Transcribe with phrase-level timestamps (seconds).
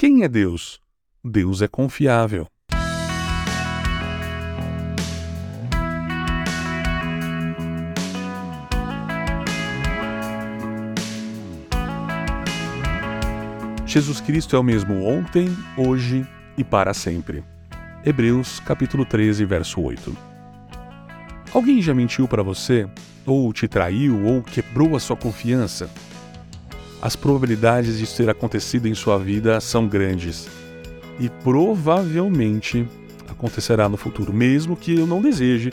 [0.00, 0.80] Quem é Deus?
[1.22, 2.46] Deus é confiável.
[13.84, 16.26] Jesus Cristo é o mesmo ontem, hoje
[16.56, 17.44] e para sempre.
[18.02, 20.16] Hebreus capítulo 13, verso 8.
[21.52, 22.88] Alguém já mentiu para você,
[23.26, 25.90] ou te traiu, ou quebrou a sua confiança?
[27.00, 30.48] As probabilidades disso ter acontecido em sua vida são grandes
[31.18, 32.86] e provavelmente
[33.28, 35.70] acontecerá no futuro, mesmo que eu não deseje,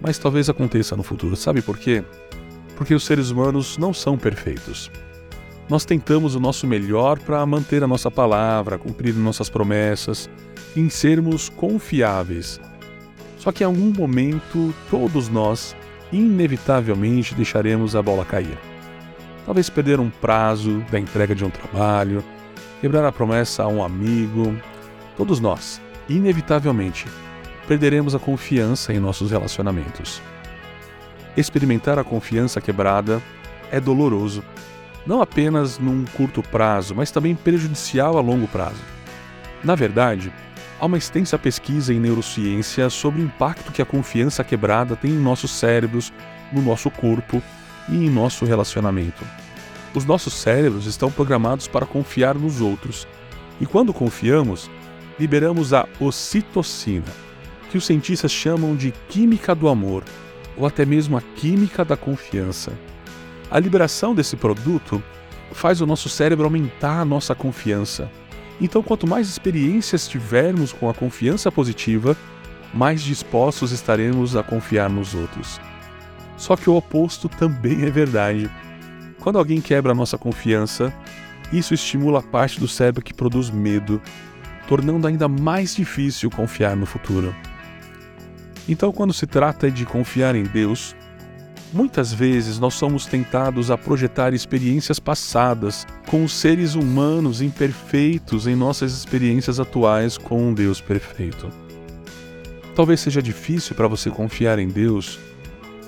[0.00, 1.36] mas talvez aconteça no futuro.
[1.36, 2.04] Sabe por quê?
[2.76, 4.90] Porque os seres humanos não são perfeitos
[5.70, 10.28] nós tentamos o nosso melhor para manter a nossa palavra, cumprir nossas promessas,
[10.76, 12.60] em sermos confiáveis.
[13.38, 15.76] Só que em algum momento, todos nós,
[16.10, 18.58] inevitavelmente, deixaremos a bola cair.
[19.44, 22.22] Talvez perder um prazo da entrega de um trabalho,
[22.80, 24.56] quebrar a promessa a um amigo.
[25.16, 27.06] Todos nós, inevitavelmente,
[27.66, 30.20] perderemos a confiança em nossos relacionamentos.
[31.36, 33.22] Experimentar a confiança quebrada
[33.70, 34.42] é doloroso
[35.06, 38.80] não apenas num curto prazo, mas também prejudicial a longo prazo.
[39.64, 40.32] Na verdade,
[40.78, 45.18] há uma extensa pesquisa em neurociência sobre o impacto que a confiança quebrada tem em
[45.18, 46.12] nossos cérebros,
[46.52, 47.42] no nosso corpo
[47.90, 49.24] e em nosso relacionamento.
[49.94, 53.06] Os nossos cérebros estão programados para confiar nos outros,
[53.60, 54.70] e quando confiamos,
[55.18, 57.12] liberamos a ocitocina,
[57.70, 60.04] que os cientistas chamam de química do amor,
[60.56, 62.72] ou até mesmo a química da confiança.
[63.50, 65.02] A liberação desse produto
[65.52, 68.10] faz o nosso cérebro aumentar a nossa confiança.
[68.60, 72.16] Então, quanto mais experiências tivermos com a confiança positiva,
[72.72, 75.60] mais dispostos estaremos a confiar nos outros.
[76.40, 78.50] Só que o oposto também é verdade.
[79.20, 80.90] Quando alguém quebra a nossa confiança,
[81.52, 84.00] isso estimula a parte do cérebro que produz medo,
[84.66, 87.36] tornando ainda mais difícil confiar no futuro.
[88.66, 90.96] Então, quando se trata de confiar em Deus,
[91.72, 98.56] Muitas vezes nós somos tentados a projetar experiências passadas com os seres humanos imperfeitos em
[98.56, 101.48] nossas experiências atuais com um Deus perfeito.
[102.74, 105.20] Talvez seja difícil para você confiar em Deus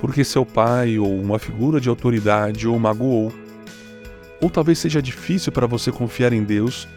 [0.00, 3.32] porque seu pai ou uma figura de autoridade o magoou.
[4.40, 6.88] Ou talvez seja difícil para você confiar em Deus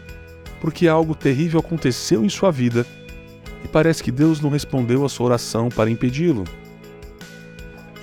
[0.64, 2.86] porque algo terrível aconteceu em sua vida
[3.62, 6.44] e parece que Deus não respondeu a sua oração para impedi-lo.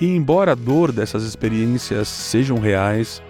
[0.00, 3.20] E embora a dor dessas experiências sejam reais,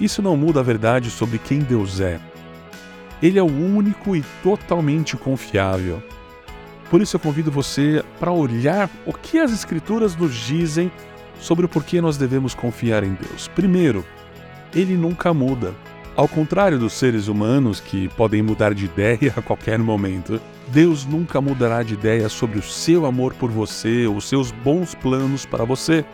[0.00, 2.20] isso não muda a verdade sobre quem Deus é.
[3.22, 6.02] Ele é o único e totalmente confiável.
[6.90, 10.90] Por isso eu convido você para olhar o que as Escrituras nos dizem
[11.40, 13.48] sobre o porquê nós devemos confiar em Deus.
[13.48, 14.04] Primeiro,
[14.74, 15.74] ele nunca muda.
[16.14, 21.40] Ao contrário dos seres humanos que podem mudar de ideia a qualquer momento, Deus nunca
[21.40, 25.64] mudará de ideia sobre o seu amor por você ou os seus bons planos para
[25.64, 26.04] você.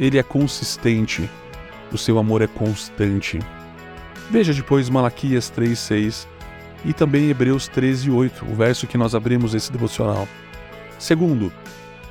[0.00, 1.28] Ele é consistente,
[1.92, 3.38] o seu amor é constante.
[4.30, 6.26] Veja depois Malaquias 3:6
[6.84, 10.26] e também Hebreus 13:8, o verso que nós abrimos esse devocional.
[10.98, 11.52] Segundo,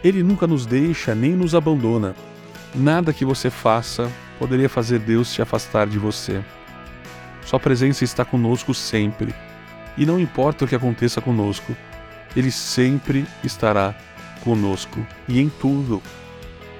[0.03, 2.15] ele nunca nos deixa nem nos abandona.
[2.73, 4.09] Nada que você faça
[4.39, 6.43] poderia fazer Deus se afastar de você.
[7.45, 9.33] Sua presença está conosco sempre.
[9.97, 11.75] E não importa o que aconteça conosco,
[12.35, 13.93] Ele sempre estará
[14.43, 16.01] conosco e em tudo.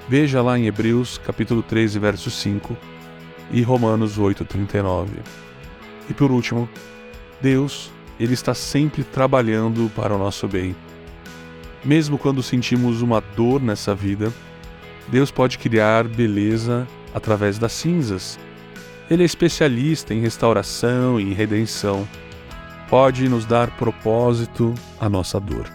[0.08, 2.76] Veja lá em Hebreus capítulo 13, verso 5
[3.50, 5.12] e Romanos 8, 39.
[6.08, 6.68] E por último,
[7.42, 10.74] Deus, Ele está sempre trabalhando para o nosso bem.
[11.84, 14.32] Mesmo quando sentimos uma dor nessa vida,
[15.08, 18.38] Deus pode criar beleza através das cinzas
[19.12, 22.08] ele é especialista em restauração e redenção.
[22.88, 25.70] Pode nos dar propósito à nossa dor.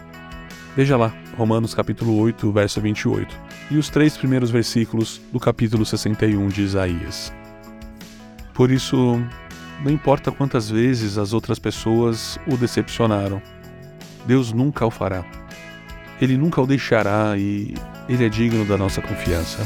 [0.75, 3.39] Veja lá, Romanos capítulo 8, verso 28,
[3.69, 7.31] e os três primeiros versículos do capítulo 61 de Isaías.
[8.55, 9.21] Por isso,
[9.83, 13.41] não importa quantas vezes as outras pessoas o decepcionaram,
[14.25, 15.23] Deus nunca o fará.
[16.19, 17.75] Ele nunca o deixará e
[18.09, 19.59] ele é digno da nossa confiança.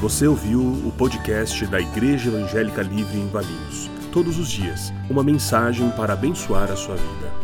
[0.00, 3.90] Você ouviu o podcast da Igreja Evangélica Livre em Valinhos.
[4.12, 7.43] Todos os dias, uma mensagem para abençoar a sua vida.